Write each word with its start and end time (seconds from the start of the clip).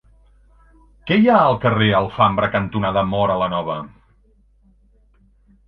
Què 1.09 1.17
hi 1.19 1.29
ha 1.33 1.35
al 1.49 1.57
carrer 1.65 1.91
Alfambra 1.99 2.51
cantonada 2.57 3.05
Móra 3.13 3.39
la 3.45 3.53
Nova? 3.55 3.79